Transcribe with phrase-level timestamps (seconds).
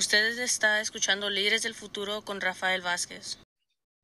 [0.00, 3.38] Usted está escuchando Líderes del Futuro con Rafael Vázquez.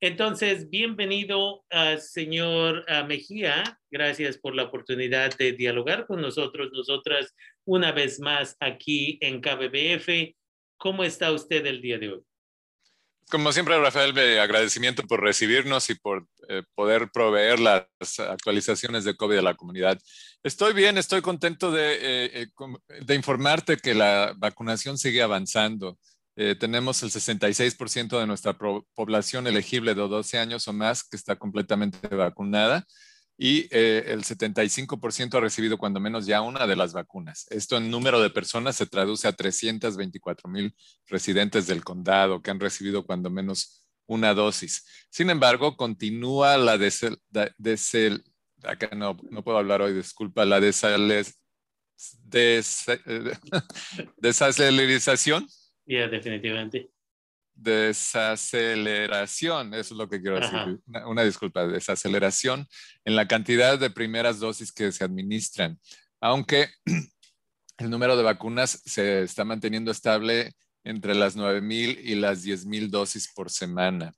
[0.02, 3.80] Entonces, bienvenido, uh, señor uh, Mejía.
[3.90, 10.36] Gracias por la oportunidad de dialogar con nosotros, nosotras, una vez más aquí en KBBF.
[10.76, 12.22] ¿Cómo está usted el día de hoy?
[13.28, 17.86] Como siempre, Rafael, agradecimiento por recibirnos y por eh, poder proveer las
[18.20, 19.98] actualizaciones de COVID a la comunidad.
[20.44, 22.48] Estoy bien, estoy contento de, eh, eh,
[23.04, 25.98] de informarte que la vacunación sigue avanzando.
[26.60, 28.52] tenemos el 66% de nuestra
[28.94, 32.86] población elegible de 12 años o más que está completamente vacunada
[33.38, 37.46] y eh, el 75% ha recibido cuando menos ya una de las vacunas.
[37.50, 40.74] Esto en número de personas se traduce a 324 mil
[41.06, 44.86] residentes del condado que han recibido cuando menos una dosis.
[45.10, 47.18] Sin embargo, continúa la desel,
[47.58, 48.24] desel,
[48.62, 51.38] acá no, no, puedo hablar hoy, disculpa, la desales,
[52.22, 52.86] des,
[54.16, 55.46] desacelerización.
[55.84, 56.90] Ya, definitivamente
[57.56, 62.68] desaceleración, eso es lo que quiero decir, una, disculpa, desaceleración
[63.04, 65.78] en la cantidad de primeras dosis que se administran,
[66.20, 66.68] aunque
[67.78, 70.52] el número de vacunas se está manteniendo estable
[70.84, 74.12] entre las 9.000 y las 10.000 dosis por semana.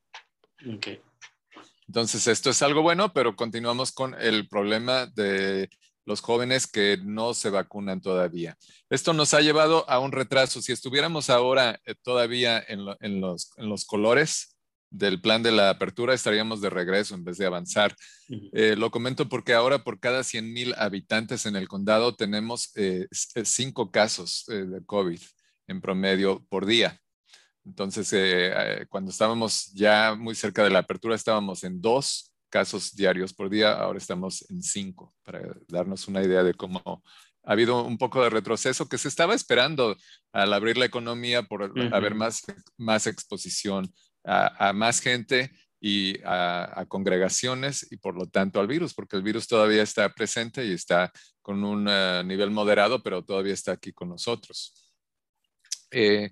[1.86, 5.70] Entonces, esto es algo bueno, pero continuamos con el problema de
[6.08, 8.56] los jóvenes que no se vacunan todavía.
[8.88, 10.62] Esto nos ha llevado a un retraso.
[10.62, 14.56] Si estuviéramos ahora eh, todavía en, los, colores
[14.90, 17.94] del plan de la apertura, estaríamos de regreso en vez de avanzar.
[18.54, 23.06] Eh, lo comento porque ahora por cada 100 mil habitantes en el condado tenemos eh,
[23.44, 25.20] cinco casos de COVID
[25.66, 26.98] en promedio por día.
[27.66, 28.10] Entonces,
[28.88, 33.72] cuando estábamos ya muy cerca de la apertura, estábamos en dos casos diarios por día,
[33.72, 37.02] ahora estamos en cinco, para darnos una idea de cómo
[37.44, 39.96] ha habido un poco de retroceso que se estaba esperando
[40.32, 42.42] al abrir la economía por haber más,
[42.76, 43.90] más exposición
[44.24, 49.46] a, más gente y a, congregaciones y por lo tanto al virus, porque el virus
[49.46, 51.10] todavía está presente y está
[51.40, 54.74] con un eh, nivel moderado, pero todavía está aquí con nosotros.
[55.90, 56.30] Eh,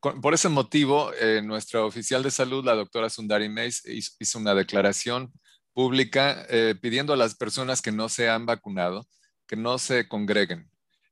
[0.00, 5.32] por ese motivo, eh, nuestra oficial de salud, la doctora Sundari Mays, hizo, una declaración
[5.72, 9.06] pública eh, pidiendo a las personas que no se han vacunado
[9.46, 10.70] que no se congreguen.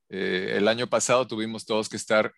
[0.08, 2.32] Eh, el año pasado tuvimos todos que estar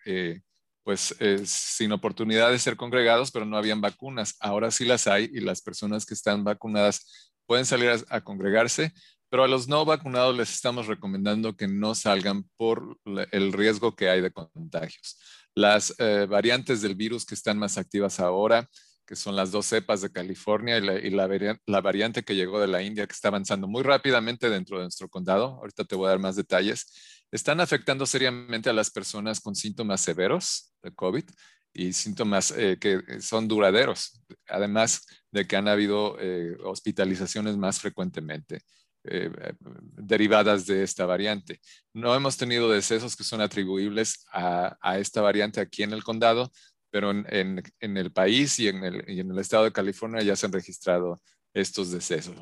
[0.83, 1.15] pues
[1.45, 4.35] sin oportunidad de ser congregados, pero no habían vacunas.
[4.41, 8.91] Ahora sí las hay y las personas que están vacunadas pueden salir a congregarse,
[9.29, 12.97] pero a los no vacunados les estamos recomendando que no salgan por
[13.31, 15.17] el riesgo que hay de contagios
[15.55, 18.67] las eh, variantes del virus que están más activas ahora,
[19.05, 23.05] que son las dos cepas de California y, la, variante que llegó de la India,
[23.05, 25.57] que está avanzando muy rápidamente dentro de nuestro condado.
[25.59, 27.25] Ahorita te voy a dar más detalles.
[27.31, 31.25] Están afectando seriamente a las personas con síntomas severos de COVID
[31.73, 38.61] y síntomas eh, que son duraderos, además de que han habido eh, hospitalizaciones más frecuentemente.
[39.05, 39.29] Eh,
[39.97, 41.59] derivadas de esta variante.
[41.93, 46.49] No hemos tenido decesos que son atribuibles a, esta variante aquí en el condado,
[46.89, 51.21] pero en, el país y en el, estado de California ya se han registrado
[51.53, 52.35] estos decesos.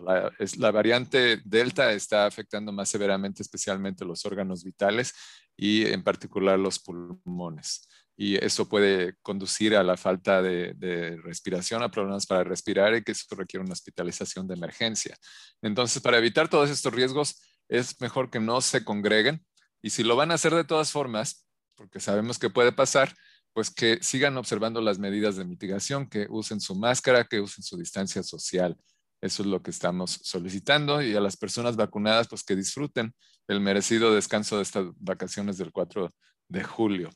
[0.57, 5.15] La, variante Delta está afectando más severamente especialmente los órganos vitales
[5.57, 11.91] y en particular los pulmones y eso puede conducir a la falta de, respiración, a
[11.91, 15.17] problemas para respirar y que eso requiere una hospitalización de emergencia.
[15.61, 19.45] Entonces, para evitar todos estos riesgos, es mejor que no se congreguen
[19.81, 23.15] y si lo van a hacer de todas formas, porque sabemos que puede pasar,
[23.53, 27.77] pues que sigan observando las medidas de mitigación, que usen su máscara, que usen su
[27.77, 28.77] distancia social.
[29.21, 33.13] Eso es lo que estamos solicitando y a las personas vacunadas, pues que disfruten
[33.47, 36.13] el merecido descanso de estas vacaciones del 4
[36.49, 37.09] de julio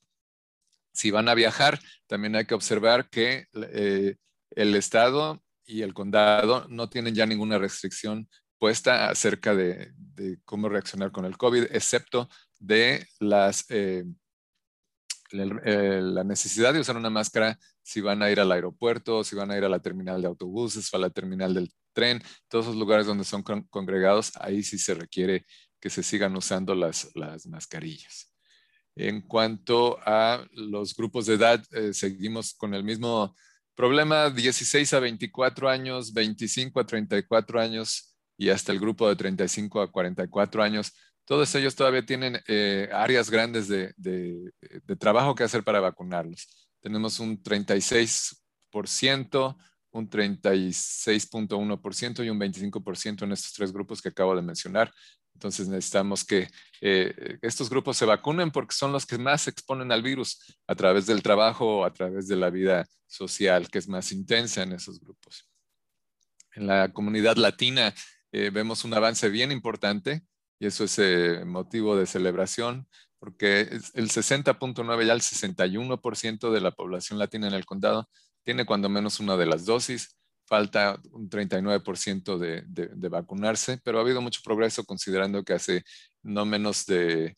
[0.96, 4.16] si van a viajar, también hay que observar que eh,
[4.52, 9.92] el Estado y el condado no tienen ya ninguna restricción puesta acerca de,
[10.46, 12.30] cómo reaccionar con el COVID, excepto
[12.60, 14.06] de las, eh,
[15.32, 19.52] eh, la necesidad de usar una máscara si van a ir al aeropuerto, si van
[19.52, 22.76] a ir a la terminal de autobuses o a la terminal del tren, todos los
[22.76, 25.46] lugares donde son congregados, ahí sí se requiere
[25.80, 28.35] que se sigan usando las, las mascarillas.
[28.96, 33.36] En cuanto a los grupos de edad, eh, seguimos con el mismo
[33.76, 39.82] problema, 16 a 24 años, 25 a 34 años y hasta el grupo de 35
[39.82, 40.94] a 44 años.
[41.26, 43.94] Todos ellos todavía tienen eh, áreas grandes de,
[44.98, 46.70] trabajo que hacer para vacunarlos.
[46.82, 49.58] Tenemos un 36%,
[49.96, 54.94] un 36.1% y un 25% en estos tres grupos que acabo de mencionar
[55.34, 56.50] Entonces necesitamos que
[56.82, 60.76] eh, estos grupos se vacunen porque son los que más se exponen al virus a
[60.76, 64.74] través del trabajo o a través de la vida social, que es más intensa en
[64.74, 65.50] esos grupos.
[66.56, 67.94] En la comunidad latina
[68.34, 70.26] eh, vemos un avance bien importante
[70.60, 72.86] y eso es eh, motivo de celebración
[73.18, 73.62] porque
[73.94, 78.10] el 60.9 ya el 61% de la población latina en el condado
[78.46, 80.16] tiene cuando menos una de las dosis
[80.46, 85.84] falta un 39% de, de, vacunarse, pero ha habido mucho progreso considerando que hace
[86.22, 87.36] no menos de,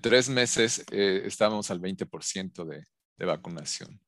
[0.00, 2.84] tres meses eh, estábamos al 20% de,
[3.26, 4.00] vacunación.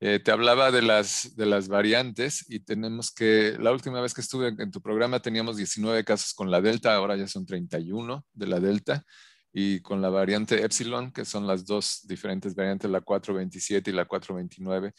[0.00, 4.22] Eh, te hablaba de las, de las variantes y tenemos que, la última vez que
[4.22, 8.46] estuve en tu programa teníamos 19 casos con la Delta, ahora ya son 31 de
[8.46, 9.04] la Delta
[9.52, 14.06] y con la variante Epsilon, que son las dos diferentes variantes, la 427 y la
[14.06, 14.92] 429,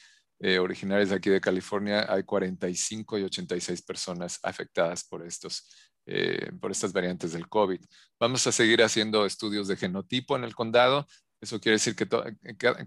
[0.45, 5.65] eh, originarias de aquí de California, hay 45 y 86 personas afectadas por, estos,
[6.05, 7.79] eh, por estas variantes del COVID.
[8.19, 11.07] Vamos a seguir haciendo estudios de genotipo en el condado.
[11.39, 12.09] Eso quiere decir que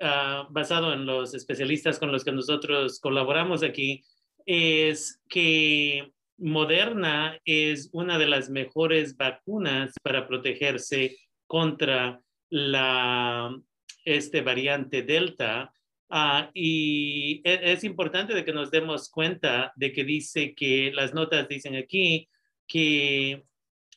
[0.01, 4.03] ah, basado en los especialistas con los que nosotros colaboramos aquí,
[4.45, 11.17] es que Moderna es una de las mejores vacunas para protegerse
[11.47, 12.21] contra
[12.51, 13.57] la
[14.05, 15.73] este variante Delta.
[16.09, 21.15] Ah, y e, es, importante de que nos demos cuenta de que dice que las
[21.15, 22.29] notas dicen aquí
[22.67, 23.45] que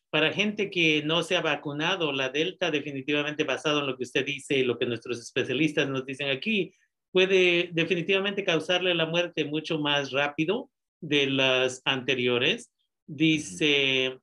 [0.09, 4.25] para gente que no se ha vacunado, la Delta definitivamente basado en lo que usted
[4.25, 6.73] dice y lo que nuestros especialistas nos dicen aquí,
[7.11, 10.71] puede definitivamente causarle la muerte mucho más rápido
[11.01, 12.71] de las anteriores,
[13.05, 14.19] dice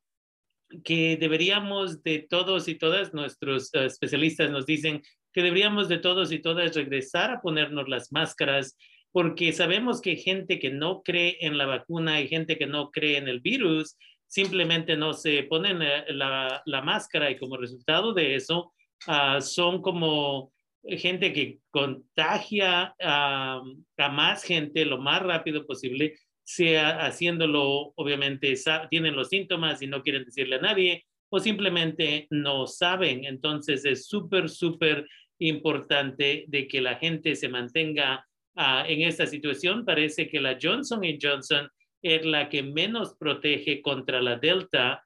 [0.84, 5.02] que deberíamos de todos y todas, nuestros eh, especialistas nos dicen
[5.36, 8.74] que deberíamos de todos y todas regresar a ponernos las máscaras
[9.12, 13.18] porque sabemos que gente que no cree en la vacuna y gente que no cree
[13.18, 18.72] en el virus simplemente no se ponen la, máscara y como resultado de eso
[19.06, 20.52] ah, son como
[20.88, 23.62] gente que contagia a
[24.10, 26.14] más gente lo más rápido posible
[26.46, 28.54] sea haciéndolo, obviamente,
[28.88, 33.24] tienen los síntomas y no quieren decirle a nadie, o simplemente no saben.
[33.24, 35.06] Entonces es súper, súper
[35.38, 38.26] importante de que la gente se mantenga
[38.56, 39.84] ah, en esta situación.
[39.84, 41.68] Parece que la Johnson Johnson
[42.02, 45.04] es la que menos protege contra la Delta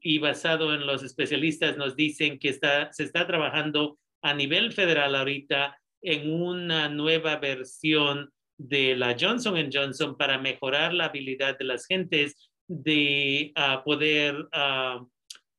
[0.00, 5.14] y basado en los especialistas nos dicen que está, se está trabajando a nivel federal
[5.14, 11.86] ahorita en una nueva versión de la Johnson Johnson para mejorar la habilidad de las
[11.86, 15.08] gentes de ah, poder, uh,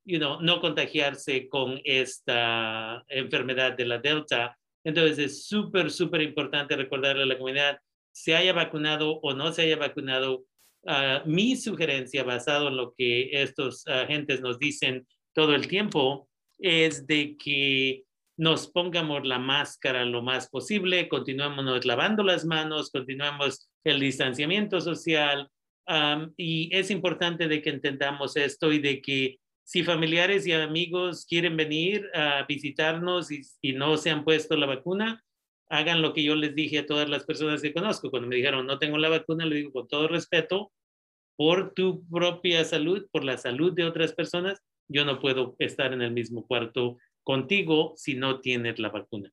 [0.06, 4.58] you know, no contagiarse con esta enfermedad de la Delta.
[4.84, 7.80] Entonces es súper, súper importante recordarle a la comunidad,
[8.12, 10.44] se haya vacunado o no se haya vacunado,
[10.88, 16.28] ah, mi sugerencia basado en lo que estos agentes nos dicen todo el tiempo
[16.60, 18.04] es de que
[18.38, 25.50] nos pongamos la máscara lo más posible, continuemos lavando las manos, continuemos el distanciamiento social.
[26.38, 31.56] y es importante de que entendamos esto y de que si familiares y amigos quieren
[31.56, 35.24] venir a visitarnos y, no se han puesto la vacuna,
[35.70, 38.10] hagan lo que yo les dije a todas las personas que conozco.
[38.10, 40.72] Cuando me dijeron no tengo la vacuna, le digo con todo respeto,
[41.38, 46.02] por tu propia salud, por la salud de otras personas, yo no puedo estar en
[46.02, 49.32] el mismo cuarto contigo si no tienes la vacuna.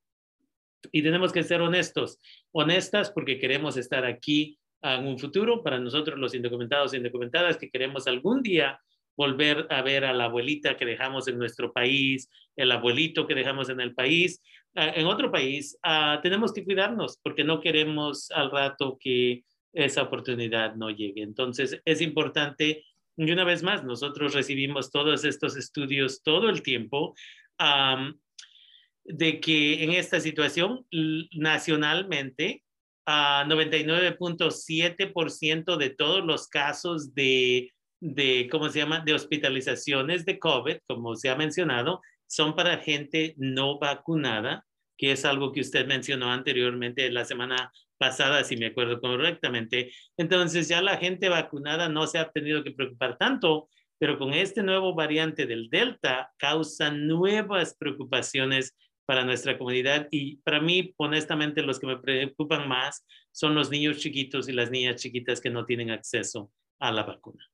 [0.93, 2.21] Y tenemos que ser honestos,
[2.53, 7.71] honestas porque queremos estar aquí en un futuro para nosotros los indocumentados e indocumentadas que
[7.71, 8.81] queremos algún día
[9.19, 13.69] volver a ver a la abuelita que dejamos en nuestro país, el abuelito que dejamos
[13.69, 14.41] en el país,
[14.75, 20.77] en otro país, ah, tenemos que cuidarnos porque no queremos al rato que esa oportunidad
[20.77, 21.23] no llegue.
[21.23, 22.85] Entonces, es importante,
[23.17, 27.17] y una vez más, nosotros recibimos todos estos estudios todo el tiempo
[29.05, 30.87] de que en esta situación
[31.33, 32.63] nacionalmente,
[33.05, 40.79] a 99.7% de todos los casos de, de, ¿cómo se llama?, de hospitalizaciones de COVID,
[40.87, 44.65] como se ha mencionado, son para gente no vacunada,
[44.97, 49.93] que es algo que usted mencionó anteriormente la semana pasada, si me acuerdo correctamente.
[50.17, 54.63] Entonces ya la gente vacunada no se ha tenido que preocupar tanto, pero con este
[54.63, 58.77] nuevo variante del Delta causa nuevas preocupaciones
[59.07, 63.99] para nuestra comunidad y para mí, honestamente, los que me preocupan más son los niños
[63.99, 67.45] chiquitos y las niñas chiquitas que no tienen acceso a la vacuna.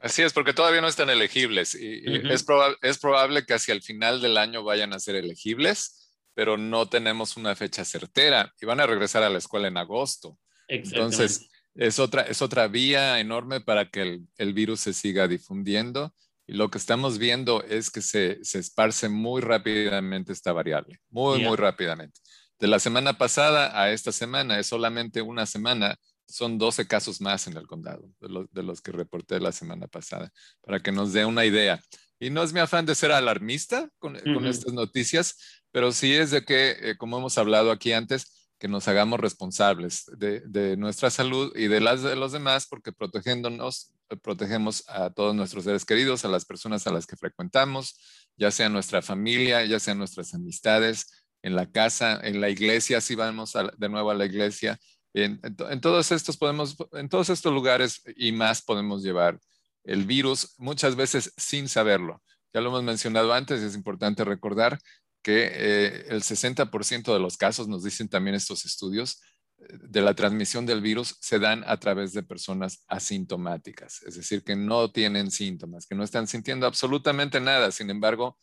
[0.00, 3.82] Así es, porque todavía no están elegibles y, es, probable, es probable que hacia el
[3.82, 8.80] final del año vayan a ser elegibles, pero no tenemos una fecha certera y van
[8.80, 10.38] a regresar a la escuela en agosto.
[10.68, 16.14] Entonces, es otra, es otra vía enorme para que el, el virus se siga difundiendo
[16.50, 21.44] y lo que estamos viendo es que se, se esparce muy rápidamente esta variable, muy,
[21.44, 22.20] muy rápidamente.
[22.58, 25.96] De la semana pasada a esta semana, es solamente una semana,
[26.30, 30.32] son 12 casos más en el condado de, de los que reporté la semana pasada,
[30.62, 31.80] para que nos dé una idea.
[32.18, 36.30] Y no es mi afán de ser alarmista con, con estas noticias, pero sí es
[36.30, 41.08] de que, eh, como hemos hablado aquí antes, que nos hagamos responsables de, de, nuestra
[41.08, 46.26] salud y de las de los demás, porque protegiéndonos protegemos a todos nuestros seres queridos,
[46.26, 47.98] a las personas a las que frecuentamos,
[48.36, 51.06] ya sea nuestra familia, ya sean nuestras amistades,
[51.42, 54.78] en la casa, en la iglesia, si vamos de nuevo a la iglesia.
[55.12, 55.40] En,
[55.80, 59.38] todos estos podemos, en todos estos lugares y más podemos llevar
[59.84, 62.22] el virus, muchas veces sin saberlo.
[62.52, 64.78] Ya lo hemos mencionado antes, es importante recordar
[65.22, 69.20] que eh, el 60% de los casos, nos dicen también estos estudios,
[69.68, 74.56] de la transmisión del virus se dan a través de personas asintomáticas, es decir, que
[74.56, 78.38] no tienen síntomas, que no están sintiendo absolutamente nada, sin embargo,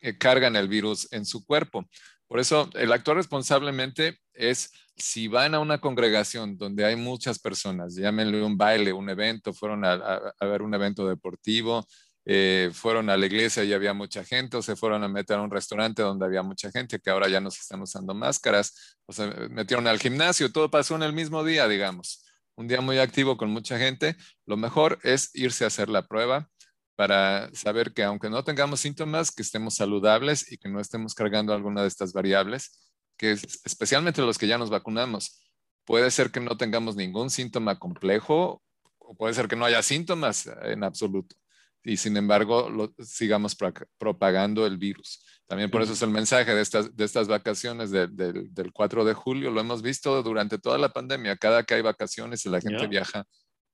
[0.00, 1.88] eh, cargan el virus en su cuerpo.
[2.28, 7.94] Por eso, el actuar responsablemente es si van a una congregación donde hay muchas personas,
[7.96, 11.86] llámenle un baile, un evento, fueron a ver un evento deportivo,
[12.26, 15.42] eh, fueron a la iglesia y había mucha gente, o se fueron a meter a
[15.42, 19.12] un restaurante donde había mucha gente, que ahora ya no se están usando máscaras, o
[19.12, 22.24] se metieron al gimnasio, todo pasó en el mismo día, digamos.
[22.56, 24.16] Un día muy activo con mucha gente.
[24.46, 26.48] Lo mejor es irse a hacer la prueba
[26.96, 31.52] para saber que aunque no tengamos síntomas, que estemos saludables y que no estemos cargando
[31.52, 35.40] alguna de estas variables, que especialmente los que ya nos vacunamos.
[35.84, 38.62] Puede ser que no tengamos ningún síntoma complejo
[38.98, 41.36] o puede ser que no haya síntomas en absoluto
[41.84, 43.56] y sin embargo lo, sigamos
[43.98, 45.22] propagando el virus.
[45.46, 49.50] También por eso es el mensaje de estas, de estas vacaciones del 4 de julio.
[49.50, 51.36] Lo hemos visto durante toda la pandemia.
[51.36, 53.26] Cada que hay vacaciones y la gente viaja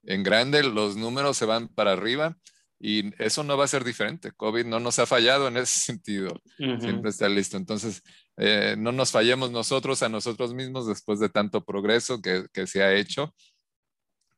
[0.03, 2.37] en grande, los números se van para arriba
[2.81, 4.33] y eso no va a ser diferente.
[4.33, 6.41] COVID no nos ha fallado en ese sentido.
[6.57, 7.57] Siempre está listo.
[7.57, 8.03] Entonces,
[8.39, 12.83] eh, no nos fallemos nosotros a nosotros mismos después de tanto progreso que, que se
[12.83, 13.35] ha hecho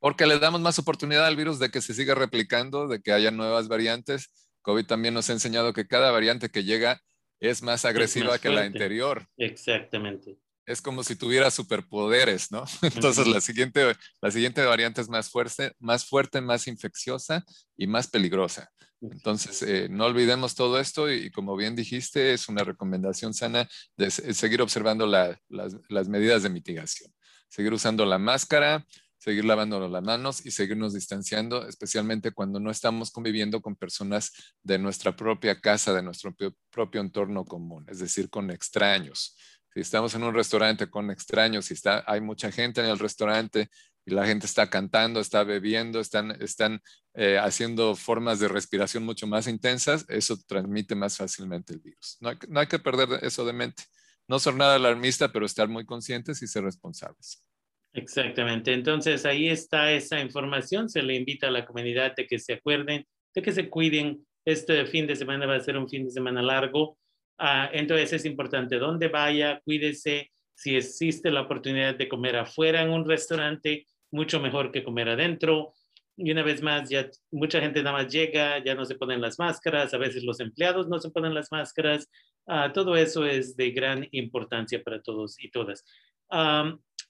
[0.02, 3.30] porque le damos más oportunidad al virus de que se siga replicando, de que haya
[3.30, 4.32] nuevas variantes.
[4.62, 7.00] COVID también nos ha enseñado que cada variante que llega
[7.38, 9.28] es más agresiva que la anterior.
[9.36, 10.38] Exactamente.
[10.66, 12.64] Es como si tuviera superpoderes, ¿no?
[12.82, 17.44] Entonces la, siguiente, la siguiente variante es más fuerte, más fuerte, más infecciosa
[17.76, 18.70] y más peligrosa.
[19.00, 24.10] Entonces, eh, no olvidemos todo esto y, como bien dijiste, es una recomendación sana de
[24.12, 27.12] seguir observando las, las medidas de mitigación.
[27.48, 28.86] Seguir usando la máscara,
[29.22, 34.32] seguir lavándonos las manos y seguirnos distanciando, especialmente cuando no estamos conviviendo con personas
[34.64, 36.34] de nuestra propia casa, de nuestro
[36.70, 39.36] propio entorno común, es decir, con extraños.
[39.74, 43.68] Si estamos en un restaurante con extraños, si está, hay mucha gente en el restaurante
[44.04, 46.80] y la gente está cantando, está bebiendo, están, están
[47.14, 52.18] eh, haciendo formas de respiración mucho más intensas, eso transmite más fácilmente el virus.
[52.20, 53.84] No hay, no hay que perder eso de mente.
[54.28, 57.44] No ser nada alarmista, pero estar muy conscientes y ser responsables.
[57.92, 58.72] Exactamente.
[58.72, 60.88] Entonces ahí está esa información.
[60.88, 64.26] Se le invita a la comunidad de que se acuerden, de que se cuiden.
[64.44, 66.98] Este fin de semana va a ser un fin de semana largo.
[67.44, 70.30] Ah, entonces es importante dónde vaya, cuídese.
[70.54, 75.74] Si existe la oportunidad de comer afuera en un restaurante, mucho mejor que comer adentro.
[76.16, 79.40] y una vez más, ya mucha gente nada más llega, ya no se ponen las
[79.40, 82.08] máscaras, a veces los empleados no se ponen las máscaras.
[82.46, 85.84] Ah, todo eso es de gran importancia para todos y todas.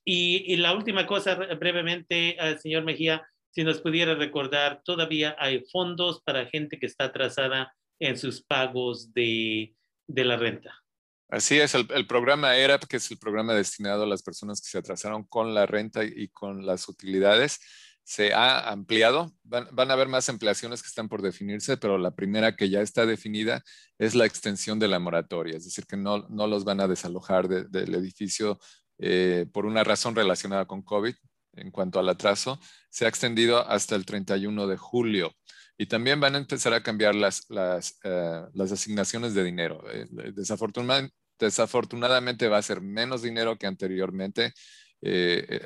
[0.05, 6.23] y, la última cosa, brevemente, uh, señor Mejía, si nos pudiera recordar, todavía hay fondos
[6.23, 9.75] para gente que está atrasada en sus pagos de,
[10.13, 10.83] de la renta.
[11.29, 14.77] Así es, el, programa ERAP, que es el programa destinado a las personas que se
[14.77, 17.59] atrasaron con la renta y con las utilidades,
[18.05, 19.33] se ha ampliado.
[19.43, 23.07] Van, a haber más ampliaciones que están por definirse, pero la primera que ya está
[23.07, 23.63] definida
[23.99, 27.49] es la extensión de la moratoria, es decir, que no, no los van a desalojar
[27.49, 28.59] del edificio
[28.99, 31.15] eh, por una razón relacionada con COVID.
[31.55, 32.59] En cuanto al atraso,
[32.91, 35.35] se ha extendido hasta el 31 de julio.
[35.83, 39.83] Y también van a empezar a cambiar las, las, eh, las asignaciones de dinero.
[39.91, 44.53] Eh, desafortunadamente, desafortunadamente va a ser menos dinero que anteriormente.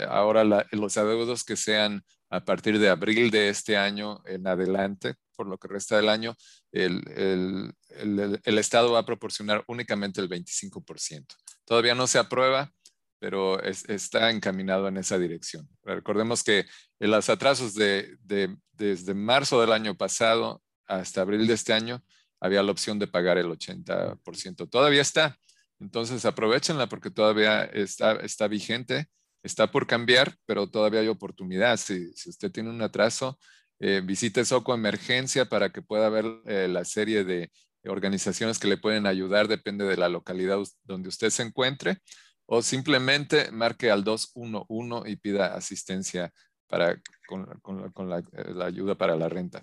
[0.09, 0.43] ahora
[0.73, 5.59] los adeudos que sean a partir de abril de este año en adelante, por lo
[5.59, 6.35] que resta del año,
[6.73, 11.27] el, el, el, Estado va a proporcionar únicamente el 25%.
[11.67, 12.73] Todavía no se aprueba,
[13.19, 15.69] pero está encaminado en esa dirección.
[15.83, 16.65] Recordemos que
[16.99, 22.03] los atrasos de, de, desde marzo del año pasado hasta abril de este año
[22.41, 24.69] había la opción de pagar el 80%.
[24.71, 25.37] Todavía está.
[25.79, 29.09] Entonces aprovechenla porque todavía está, está vigente
[29.47, 31.77] está por cambiar, pero todavía hay oportunidad.
[31.79, 33.39] Si, usted tiene un atraso,
[33.79, 37.51] eh, visite Soco Emergencia para que pueda ver eh, la serie de
[37.85, 41.99] organizaciones que le pueden ayudar, depende de la localidad donde usted se encuentre,
[42.47, 46.33] o simplemente marque al 211 y pida asistencia
[46.67, 49.63] para, con, la, eh, la, ayuda para la renta.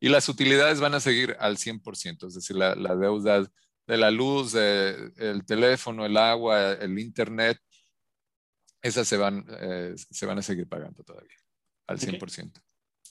[0.00, 3.50] Y las utilidades van a seguir al 100%, es decir, la, la deuda
[3.86, 7.58] de la luz, el teléfono, el agua, el internet,
[8.82, 11.36] esas se van, eh, se van a seguir pagando todavía
[11.86, 12.52] al 100%.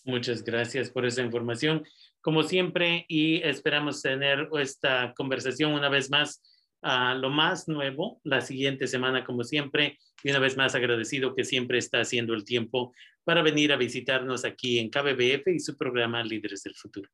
[0.05, 1.83] Muchas gracias por esa información.
[2.21, 6.41] Como siempre, y esperamos tener esta conversación una vez más
[6.81, 11.43] a lo más nuevo la siguiente semana, como siempre, y una vez más agradecido que
[11.43, 12.93] siempre está haciendo el tiempo
[13.27, 17.09] para venir a visitarnos aquí en KBBF y su programa Líderes del Futuro.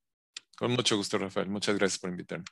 [0.56, 1.50] Con mucho gusto, Rafael.
[1.50, 2.46] Muchas gracias por invitarme.